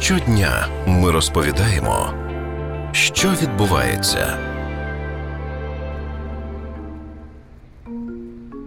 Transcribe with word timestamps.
Щодня 0.00 0.68
ми 0.86 1.10
розповідаємо, 1.10 2.10
що 2.92 3.28
відбувається. 3.42 4.38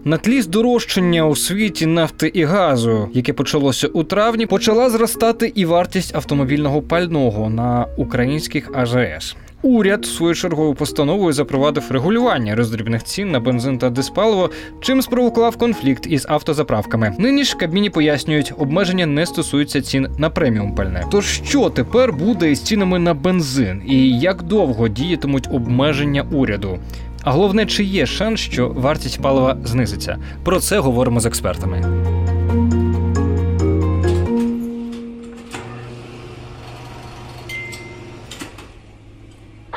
На 0.03 0.17
тлі 0.17 0.41
здорожчання 0.41 1.27
у 1.27 1.35
світі 1.35 1.85
нафти 1.85 2.27
і 2.27 2.43
газу, 2.43 3.09
яке 3.13 3.33
почалося 3.33 3.87
у 3.87 4.03
травні, 4.03 4.45
почала 4.45 4.89
зростати 4.89 5.51
і 5.55 5.65
вартість 5.65 6.15
автомобільного 6.15 6.81
пального 6.81 7.49
на 7.49 7.85
українських 7.97 8.71
АЗС. 8.75 9.35
Уряд 9.61 10.05
свою 10.05 10.35
черговою 10.35 10.73
постановою 10.73 11.33
запровадив 11.33 11.83
регулювання 11.89 12.55
роздрібних 12.55 13.03
цін 13.03 13.31
на 13.31 13.39
бензин 13.39 13.77
та 13.77 13.89
диспаливо, 13.89 14.49
чим 14.81 15.01
спровокував 15.01 15.57
конфлікт 15.57 16.07
із 16.07 16.25
автозаправками. 16.29 17.15
Нині 17.19 17.43
ж 17.43 17.57
Кабміні 17.57 17.89
пояснюють, 17.89 18.53
обмеження 18.57 19.05
не 19.05 19.25
стосуються 19.25 19.81
цін 19.81 20.07
на 20.17 20.29
преміум 20.29 20.75
пальне. 20.75 21.05
Тож 21.11 21.25
що 21.25 21.69
тепер 21.69 22.13
буде 22.13 22.51
із 22.51 22.61
цінами 22.61 22.99
на 22.99 23.13
бензин, 23.13 23.81
і 23.87 24.19
як 24.19 24.43
довго 24.43 24.87
діятимуть 24.87 25.47
обмеження 25.51 26.25
уряду? 26.31 26.79
А 27.23 27.31
головне, 27.31 27.65
чи 27.65 27.83
є 27.83 28.05
шанс, 28.05 28.39
що 28.39 28.69
вартість 28.69 29.21
палива 29.21 29.57
знизиться? 29.63 30.17
Про 30.43 30.59
це 30.59 30.79
говоримо 30.79 31.19
з 31.19 31.25
експертами. 31.25 31.83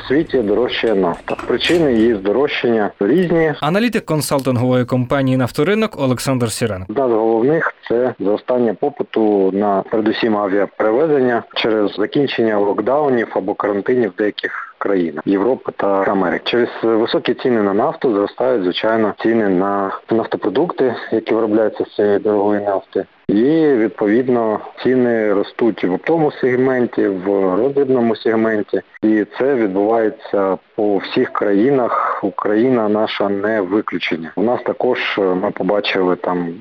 В 0.03 0.07
світі 0.07 0.37
дорожчає 0.37 0.95
нафта. 0.95 1.35
Причини 1.47 1.93
її 1.93 2.15
здорожчання 2.15 2.91
різні. 2.99 3.53
Аналітик 3.61 4.05
консалтингової 4.05 4.85
компанії 4.85 5.37
Нафторинок 5.37 5.99
Олександр 5.99 6.51
Сірен. 6.51 6.85
Одна 6.89 7.09
з 7.09 7.11
головних 7.11 7.73
це 7.89 8.13
зростання 8.19 8.73
попиту 8.73 9.51
на 9.51 9.83
передусім 9.91 10.37
авіаперевезення 10.37 11.43
через 11.55 11.95
закінчення 11.95 12.57
локдаунів 12.57 13.27
або 13.35 13.53
карантинів 13.53 14.13
деяких 14.17 14.72
країнах 14.83 15.23
Європи 15.25 15.71
та 15.75 15.87
Америки. 15.87 16.41
Через 16.45 16.69
високі 16.83 17.33
ціни 17.33 17.61
на 17.61 17.73
нафту 17.73 18.13
зростають 18.13 18.63
звичайно 18.63 19.13
ціни 19.21 19.49
на 19.49 19.91
нафтопродукти, 20.11 20.95
які 21.11 21.33
виробляються 21.33 21.85
з 21.85 21.95
цієї 21.95 22.19
дорогої 22.19 22.61
нафти. 22.61 23.05
І 23.27 23.67
відповідно 23.75 24.59
ціни 24.83 25.33
ростуть 25.33 25.83
в 25.83 25.97
тому 26.03 26.31
сегменті, 26.31 27.07
в 27.07 27.55
роздрібному 27.55 28.15
сегменті, 28.15 28.81
і 29.03 29.25
це 29.39 29.55
відбувається 29.55 30.57
по 30.75 30.97
всіх 30.97 31.29
країнах. 31.33 32.19
Україна 32.23 32.89
наша 32.89 33.29
не 33.29 33.61
виключення. 33.61 34.31
У 34.35 34.43
нас 34.43 34.61
також 34.63 34.99
ми 35.17 35.51
побачили 35.51 36.15
там 36.15 36.53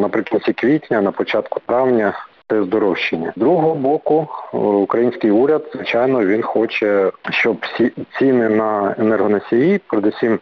наприкінці 0.00 0.52
квітня, 0.52 1.02
на 1.02 1.12
початку 1.12 1.60
травня. 1.66 2.14
Це 2.50 2.62
здорожчання. 2.62 3.32
З 3.36 3.40
другого 3.40 3.74
боку, 3.74 4.28
український 4.52 5.30
уряд, 5.30 5.70
звичайно, 5.74 6.26
він 6.26 6.42
хоче, 6.42 7.10
щоб 7.30 7.56
ціни 8.18 8.48
на 8.48 8.94
енергоносії, 8.98 9.80
передусім 9.86 10.38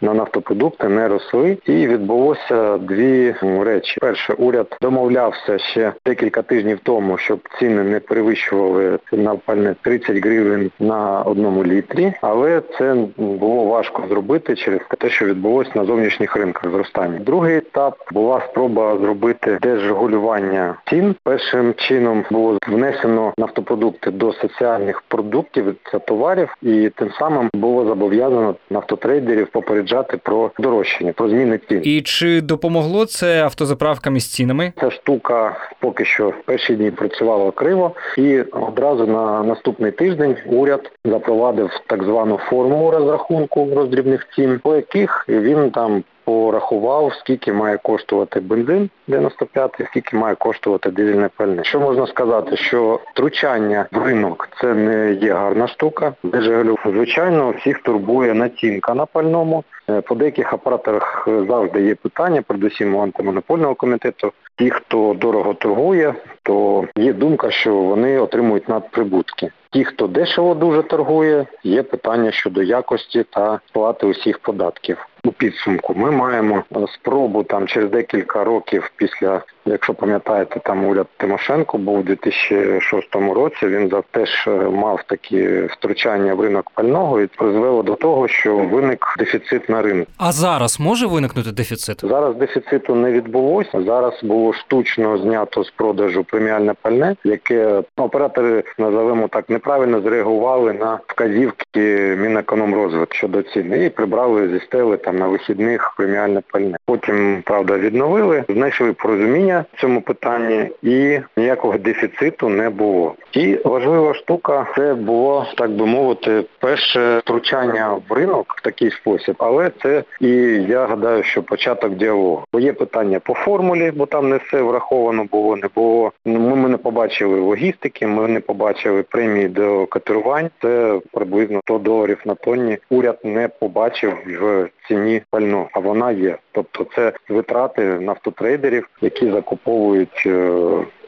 на 0.00 0.14
нафтопродукти, 0.14 0.88
не 0.88 1.08
росли. 1.08 1.58
І 1.66 1.86
відбулося 1.86 2.78
дві 2.78 3.34
речі. 3.42 4.00
Перше, 4.00 4.32
уряд 4.32 4.76
домовлявся 4.80 5.58
ще 5.58 5.92
декілька 6.06 6.42
тижнів 6.42 6.78
тому, 6.82 7.18
щоб 7.18 7.40
ціни 7.58 7.82
не 7.82 8.00
перевищували 8.00 8.98
на 9.12 9.36
пальне 9.36 9.74
30 9.82 10.16
гривень 10.16 10.70
на 10.80 11.22
одному 11.22 11.64
літрі, 11.64 12.12
але 12.20 12.62
це 12.78 12.96
було 13.16 13.64
важко 13.64 14.02
зробити 14.08 14.56
через 14.56 14.80
те, 14.98 15.10
що 15.10 15.24
відбулося 15.24 15.70
на 15.74 15.84
зовнішніх 15.84 16.36
ринках 16.36 16.72
зростання. 16.72 17.18
Другий 17.18 17.56
етап 17.56 17.94
була 18.12 18.42
спроба 18.50 18.98
зробити 18.98 19.58
держрегулювання 19.62 20.74
цін. 20.90 21.14
Першим 21.22 21.74
чином 21.74 22.24
було 22.30 22.58
внесено 22.68 23.32
нафтопродукти 23.38 24.10
до 24.10 24.32
соціальних 24.32 25.02
продуктів 25.08 25.74
та 25.92 25.98
товарів, 25.98 26.56
і 26.62 26.90
тим 26.96 27.10
самим 27.18 27.50
було 27.54 27.84
зобов'язано 27.84 28.54
нафтотрейдерів 28.70 29.48
попереджати 29.86 30.16
про 30.16 30.50
дорожчання, 30.58 31.12
про 31.12 31.28
зміни 31.28 31.60
цін. 31.68 31.80
І 31.84 32.02
чи 32.02 32.40
допомогло 32.40 33.06
це 33.06 33.42
автозаправкам 33.42 34.16
із 34.16 34.32
цінами? 34.32 34.72
Ця 34.80 34.90
штука 34.90 35.56
поки 35.80 36.04
що 36.04 36.28
в 36.28 36.42
перші 36.44 36.74
дні 36.74 36.90
працювала 36.90 37.50
криво, 37.50 37.92
і 38.18 38.40
одразу 38.40 39.06
на 39.06 39.42
наступний 39.42 39.92
тиждень 39.92 40.36
уряд 40.46 40.92
запровадив 41.04 41.70
так 41.86 42.04
звану 42.04 42.38
формулу 42.50 42.90
розрахунку 42.90 43.68
роздрібних 43.74 44.26
цін, 44.36 44.60
по 44.62 44.76
яких 44.76 45.24
він 45.28 45.70
там 45.70 46.04
порахував, 46.26 47.12
скільки 47.14 47.52
має 47.52 47.76
коштувати 47.76 48.40
бензин 48.40 48.90
95 49.08 49.70
скільки 49.90 50.16
має 50.16 50.34
коштувати 50.34 50.90
дизельне 50.90 51.30
пальне. 51.36 51.64
Що 51.64 51.80
можна 51.80 52.06
сказати, 52.06 52.56
що 52.56 53.00
втручання 53.12 53.86
в 53.92 54.02
ринок 54.02 54.48
це 54.60 54.74
не 54.74 55.12
є 55.12 55.32
гарна 55.32 55.68
штука. 55.68 56.14
Держгалю, 56.22 56.76
звичайно, 56.86 57.50
всіх 57.50 57.78
турбує 57.78 58.34
націнка 58.34 58.94
на 58.94 59.06
пальному. 59.06 59.64
По 60.04 60.14
деяких 60.14 60.52
апараторах 60.52 61.28
завжди 61.48 61.82
є 61.82 61.94
питання, 61.94 62.42
передусім 62.42 62.94
у 62.94 63.02
антимонопольного 63.02 63.74
комітету. 63.74 64.32
Ті, 64.56 64.70
хто 64.70 65.16
дорого 65.20 65.54
торгує, 65.54 66.14
то 66.42 66.84
є 66.96 67.12
думка, 67.12 67.50
що 67.50 67.74
вони 67.74 68.18
отримують 68.18 68.68
надприбутки. 68.68 69.50
Ті, 69.70 69.84
хто 69.84 70.06
дешево 70.06 70.54
дуже 70.54 70.82
торгує, 70.82 71.46
є 71.64 71.82
питання 71.82 72.30
щодо 72.30 72.62
якості 72.62 73.24
та 73.30 73.60
сплати 73.68 74.06
усіх 74.06 74.38
податків. 74.38 75.06
У 75.26 75.32
підсумку. 75.32 75.94
Ми 75.94 76.10
маємо 76.10 76.64
спробу 76.94 77.44
там 77.44 77.66
через 77.66 77.90
декілька 77.90 78.44
років 78.44 78.90
після, 78.96 79.42
якщо 79.66 79.94
пам'ятаєте, 79.94 80.60
там 80.64 80.84
уряд 80.84 81.06
Тимошенко 81.16 81.78
був 81.78 81.98
у 81.98 82.02
2006 82.02 83.14
році. 83.14 83.66
Він 83.66 83.92
теж 84.10 84.48
мав 84.70 85.02
такі 85.06 85.48
втручання 85.60 86.34
в 86.34 86.40
ринок 86.40 86.70
пального 86.74 87.20
і 87.20 87.26
призвело 87.26 87.82
до 87.82 87.94
того, 87.94 88.28
що 88.28 88.56
виник 88.56 89.14
дефіцит 89.18 89.68
на 89.68 89.82
ринку. 89.82 90.10
А 90.18 90.32
зараз 90.32 90.80
може 90.80 91.06
виникнути 91.06 91.52
дефіцит? 91.52 92.00
Зараз 92.02 92.36
дефіциту 92.36 92.94
не 92.94 93.12
відбулося. 93.12 93.82
Зараз 93.82 94.20
було 94.22 94.52
штучно 94.52 95.18
знято 95.18 95.64
з 95.64 95.70
продажу 95.70 96.24
преміальне 96.24 96.74
пальне, 96.82 97.16
яке 97.24 97.82
оператори 97.96 98.64
називаємо 98.78 99.28
так 99.28 99.50
неправильно 99.50 100.00
зреагували 100.00 100.72
на 100.72 100.98
вказівки 101.06 102.16
Мінекономрозвитку 102.20 103.14
щодо 103.14 103.42
ціни 103.42 103.84
і 103.84 103.90
прибрали 103.90 104.48
зі 104.48 104.60
стели 104.60 104.96
там 104.96 105.16
на 105.16 105.28
вихідних 105.28 105.94
преміальне 105.96 106.42
пальне. 106.52 106.76
Потім 106.86 107.42
правда 107.44 107.78
відновили, 107.78 108.44
знайшли 108.48 108.92
порозуміння 108.92 109.64
в 109.72 109.80
цьому 109.80 110.00
питанні, 110.00 110.70
і 110.82 111.20
ніякого 111.36 111.78
дефіциту 111.78 112.48
не 112.48 112.70
було. 112.70 113.14
І 113.32 113.58
важлива 113.64 114.14
штука 114.14 114.66
це 114.76 114.94
було 114.94 115.46
так 115.56 115.70
би 115.70 115.86
мовити 115.86 116.44
перше 116.58 117.18
втручання 117.18 118.00
в 118.08 118.12
ринок 118.12 118.54
в 118.58 118.62
такий 118.62 118.90
спосіб, 118.90 119.34
але 119.38 119.70
це 119.82 120.04
і 120.20 120.28
я 120.68 120.86
гадаю, 120.86 121.22
що 121.22 121.42
початок 121.42 121.94
діалогу. 121.94 122.44
Бо 122.52 122.60
є 122.60 122.72
питання 122.72 123.20
по 123.20 123.34
формулі, 123.34 123.92
бо 123.96 124.06
там 124.06 124.28
не 124.28 124.36
все 124.36 124.62
враховано 124.62 125.24
було, 125.24 125.56
не 125.56 125.68
було. 125.74 126.12
Ми, 126.24 126.56
ми 126.56 126.68
не 126.68 126.76
побачили 126.76 127.40
логістики, 127.40 128.06
ми 128.06 128.28
не 128.28 128.40
побачили 128.40 129.02
премії 129.02 129.48
до 129.48 129.86
катерувань. 129.86 130.50
Це 130.62 131.00
приблизно 131.12 131.60
100 131.64 131.78
доларів 131.78 132.22
на 132.24 132.34
тонні. 132.34 132.78
Уряд 132.90 133.18
не 133.24 133.48
побачив 133.48 134.12
в 134.40 134.68
ціні 134.88 135.22
пально, 135.30 135.68
а 135.72 135.78
вона 135.78 136.12
є. 136.12 136.38
Тобто 136.56 136.86
це 136.94 137.12
витрати 137.28 137.82
нафтотрейдерів, 137.84 138.88
які 139.00 139.30
закуповують 139.30 140.28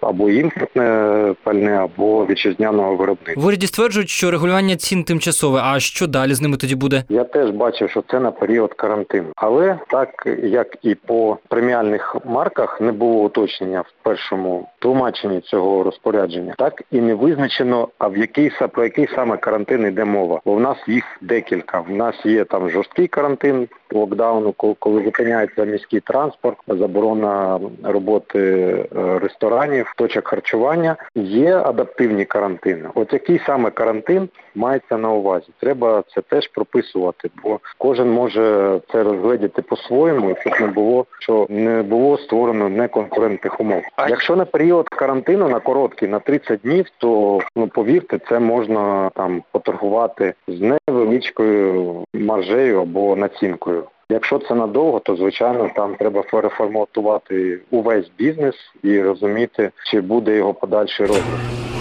або 0.08 0.30
імпортне 0.30 1.34
пальне, 1.42 1.78
або 1.78 2.26
вітчизняного 2.26 2.96
виробництва. 2.96 3.42
В 3.42 3.46
уряді 3.46 3.66
стверджують, 3.66 4.08
що 4.08 4.30
регулювання 4.30 4.76
цін 4.76 5.04
тимчасове. 5.04 5.60
А 5.64 5.80
що 5.80 6.06
далі 6.06 6.34
з 6.34 6.40
ними 6.40 6.56
тоді 6.56 6.74
буде? 6.74 7.04
Я 7.08 7.24
теж 7.24 7.50
бачив, 7.50 7.90
що 7.90 8.04
це 8.10 8.20
на 8.20 8.30
період 8.30 8.74
карантину. 8.74 9.28
Але 9.36 9.78
так 9.90 10.08
як 10.42 10.76
і 10.82 10.94
по 10.94 11.38
преміальних 11.48 12.16
марках 12.24 12.80
не 12.80 12.92
було 12.92 13.22
уточнення 13.22 13.80
в 13.80 13.92
першому 14.02 14.68
тлумаченні 14.78 15.40
цього 15.40 15.82
розпорядження, 15.82 16.54
так 16.58 16.82
і 16.90 17.00
не 17.00 17.14
визначено, 17.14 17.88
а 17.98 18.08
в 18.08 18.16
який 18.16 18.50
про 18.72 18.84
який 18.84 19.08
саме 19.14 19.36
карантин 19.36 19.86
йде 19.86 20.04
мова. 20.04 20.40
Бо 20.44 20.54
в 20.54 20.60
нас 20.60 20.76
їх 20.86 21.04
декілька. 21.20 21.80
В 21.80 21.90
нас 21.90 22.14
є 22.24 22.44
там 22.44 22.70
жорсткий 22.70 23.06
карантин 23.06 23.68
локдауну, 23.92 24.52
коли 24.78 25.04
зупиняється 25.04 25.64
міський 25.64 26.00
транспорт, 26.00 26.56
заборона 26.68 27.60
роботи 27.82 28.74
ресторанів, 29.22 29.92
точок 29.98 30.28
харчування. 30.28 30.96
Є 31.14 31.56
адаптивні 31.56 32.24
карантини. 32.24 32.88
От 32.94 33.12
який 33.12 33.40
саме 33.46 33.70
карантин 33.70 34.28
мається 34.54 34.96
на 34.96 35.10
увазі? 35.10 35.46
Треба 35.60 36.04
це 36.14 36.20
теж 36.20 36.48
прописувати, 36.48 37.30
бо 37.42 37.60
кожен 37.78 38.10
може 38.10 38.80
це 38.92 39.02
розглядіти 39.02 39.62
по-своєму, 39.62 40.36
щоб 40.40 40.60
не 40.60 40.66
було 40.66 41.06
що 41.18 41.46
не 41.48 41.82
було 41.82 42.18
створено 42.18 42.68
неконкурентних 42.68 43.60
умов. 43.60 43.82
А 43.96 44.08
якщо 44.08 44.36
на 44.36 44.44
період 44.44 44.88
карантину 44.88 45.48
на 45.48 45.60
короткий, 45.60 46.08
на 46.08 46.18
30 46.18 46.60
днів, 46.60 46.86
то 46.98 47.40
ну 47.56 47.68
повірте, 47.68 48.18
це 48.28 48.38
можна 48.38 49.10
там 49.14 49.42
поторгувати 49.52 50.34
з 50.48 50.78
невеличкою 50.88 52.04
маржею 52.14 52.80
або 52.80 53.16
націнкою. 53.16 53.84
Якщо 54.10 54.38
це 54.38 54.54
надовго, 54.54 55.00
то 55.00 55.16
звичайно 55.16 55.70
там 55.76 55.94
треба 55.94 56.22
переформатувати 56.22 57.60
увесь 57.70 58.10
бізнес 58.18 58.54
і 58.82 59.02
розуміти, 59.02 59.70
чи 59.84 60.00
буде 60.00 60.36
його 60.36 60.54
подальший 60.54 61.06
розвиток. 61.06 61.77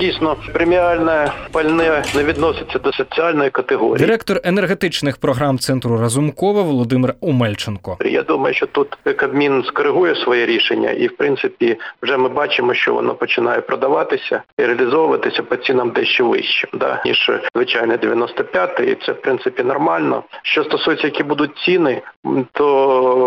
Дійсно, 0.00 0.36
преміальне 0.52 1.32
пальне 1.52 2.02
не 2.14 2.24
відноситься 2.24 2.78
до 2.78 2.92
соціальної 2.92 3.50
категорії. 3.50 4.06
Директор 4.06 4.40
енергетичних 4.44 5.16
програм 5.16 5.58
центру 5.58 5.98
Разумкова 5.98 6.62
Володимир 6.62 7.14
Омельченко. 7.20 7.96
Я 8.04 8.22
думаю, 8.22 8.54
що 8.54 8.66
тут 8.66 8.98
Кабмін 9.16 9.64
скоригує 9.66 10.14
своє 10.14 10.46
рішення, 10.46 10.90
і 10.90 11.06
в 11.06 11.16
принципі 11.16 11.76
вже 12.02 12.16
ми 12.16 12.28
бачимо, 12.28 12.74
що 12.74 12.94
воно 12.94 13.14
починає 13.14 13.60
продаватися 13.60 14.42
і 14.58 14.64
реалізовуватися 14.64 15.42
по 15.42 15.56
цінам 15.56 15.90
дещо 15.90 16.26
вище, 16.26 16.68
да, 16.72 17.02
ніж 17.06 17.30
звичайне 17.54 17.96
95 17.96 18.80
і 18.80 18.96
це 19.06 19.12
в 19.12 19.20
принципі 19.20 19.62
нормально. 19.62 20.22
Що 20.42 20.64
стосується, 20.64 21.06
які 21.06 21.22
будуть 21.22 21.58
ціни, 21.58 22.02
то 22.52 23.26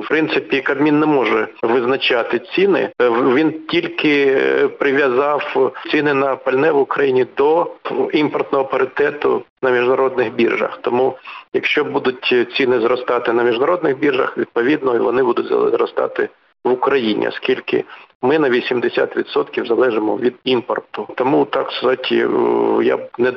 в 0.00 0.08
принципі 0.08 0.60
Кабмін 0.60 1.00
не 1.00 1.06
може 1.06 1.48
визначати 1.62 2.38
ціни. 2.38 2.90
Е, 3.02 3.10
Він 3.10 3.54
тільки 3.68 4.26
е, 4.26 4.68
прив'язав 4.68 5.72
ціни 5.90 6.14
на 6.14 6.36
пальне 6.36 6.72
в 6.72 6.78
Україні 6.78 7.26
до 7.36 7.70
імпортного 8.12 8.64
паритету 8.64 9.42
на 9.62 9.70
міжнародних 9.70 10.34
біржах. 10.34 10.78
Тому 10.82 11.16
Якщо 11.52 11.84
будуть 11.84 12.48
ціни 12.56 12.80
зростати 12.80 13.32
на 13.32 13.42
міжнародних 13.42 13.98
біржах, 13.98 14.38
відповідно 14.38 14.96
і 14.96 14.98
вони 14.98 15.22
будуть 15.22 15.46
зростати 15.46 16.28
в 16.64 16.70
Україні, 16.70 17.28
оскільки 17.28 17.84
ми 18.22 18.38
на 18.38 18.50
80% 18.50 19.68
залежимо 19.68 20.16
від 20.16 20.34
імпорту. 20.44 21.08
Тому 21.16 21.44
так 21.44 21.72
сказати, 21.72 22.16
е, 22.16 22.28
я 22.84 22.96
б 22.96 23.10
не 23.18 23.32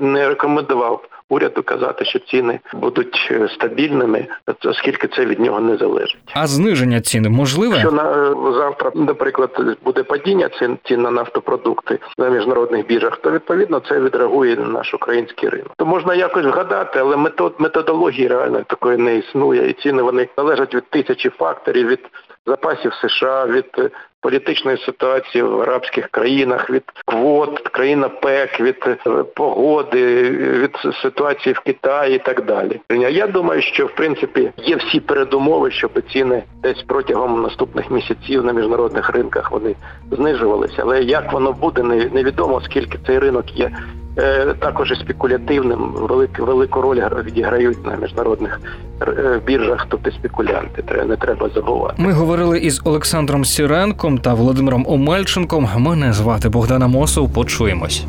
не 0.00 0.28
рекомендував 0.28 1.08
уряду 1.28 1.62
казати, 1.62 2.04
що 2.04 2.18
ціни 2.18 2.60
будуть 2.74 3.28
е, 3.30 3.48
стабільними, 3.48 4.26
оскільки 4.64 5.08
це 5.08 5.26
від 5.26 5.40
нього 5.40 5.60
не 5.60 5.76
залежить. 5.76 6.18
А 6.34 6.46
зниження 6.46 7.00
цін 7.00 7.30
можливе? 7.30 7.76
Якщо 7.76 7.92
на 7.92 8.02
е, 8.02 8.52
завтра, 8.58 8.92
наприклад, 8.94 9.76
буде 9.84 10.02
падіння 10.02 10.48
цін, 10.48 10.78
цін 10.84 11.02
на 11.02 11.10
нафтопродукти 11.10 11.98
на 12.18 12.28
міжнародних 12.28 12.86
біржах, 12.86 13.16
то 13.16 13.30
відповідно 13.30 13.80
це 13.80 14.00
відреагує 14.00 14.56
на 14.56 14.68
наш 14.68 14.94
український 14.94 15.48
ринок. 15.48 15.70
То 15.76 15.86
можна 15.86 16.14
якось 16.14 16.46
вгадати, 16.46 16.98
але 16.98 17.16
метод 17.16 17.54
методології 17.58 18.28
реально 18.28 18.62
такої 18.66 18.96
не 18.96 19.16
існує. 19.16 19.70
І 19.70 19.72
ціни 19.72 20.02
вони 20.02 20.28
залежать 20.36 20.74
від 20.74 20.90
тисячі 20.90 21.30
факторів, 21.30 21.86
від 21.86 22.00
запасів 22.46 22.94
США, 22.94 23.46
від 23.46 23.66
е, 23.78 23.90
політичної 24.20 24.78
ситуації 24.78 25.44
в 25.44 25.60
арабських 25.60 26.08
країнах, 26.08 26.70
від 26.70 26.82
квот, 27.06 27.68
країн 27.68 28.04
ОПЕК, 28.04 28.60
від 28.60 28.76
е, 28.86 29.22
погоди, 29.34 30.30
від 30.30 30.76
ситуації 31.02 31.52
в 31.52 31.60
Китаї 31.60 32.16
і 32.16 32.18
так 32.18 32.44
далі. 32.44 32.80
Я 33.10 33.26
думаю, 33.26 33.62
що 33.62 33.86
в 33.86 33.94
принципі 33.94 34.52
є 34.56 34.76
всі 34.76 35.00
передумови, 35.00 35.70
щоб 35.70 35.90
ціни 36.12 36.42
десь 36.62 36.82
протягом 36.82 37.42
наступних 37.42 37.90
місяців 37.90 38.44
на 38.44 38.52
міжнародних 38.52 39.10
ринках 39.10 39.50
вони 39.50 39.74
знижувалися. 40.10 40.76
Але 40.78 41.02
як 41.02 41.32
воно 41.32 41.52
буде, 41.52 41.82
невідомо, 41.82 42.54
оскільки 42.54 42.98
цей 43.06 43.18
ринок 43.18 43.44
є. 43.54 43.70
Е, 44.18 44.54
Також 44.58 44.90
і 44.90 44.94
спекулятивним 44.94 45.78
велик, 45.78 46.38
велику 46.38 46.80
роль 46.80 47.00
відіграють 47.24 47.86
на 47.86 47.96
міжнародних 47.96 48.60
е, 49.02 49.40
біржах, 49.46 49.86
тобто 49.88 50.10
спекулянти. 50.10 51.04
Не 51.08 51.16
треба 51.16 51.48
забувати. 51.54 52.02
Ми 52.02 52.12
говорили 52.12 52.58
із 52.58 52.80
Олександром 52.84 53.44
Сіренком 53.44 54.18
та 54.18 54.34
Володимиром 54.34 54.84
Омельченком. 54.88 55.68
Мене 55.76 56.12
звати 56.12 56.48
Богдана 56.48 56.86
Мосов. 56.86 57.32
Почуємось. 57.32 58.04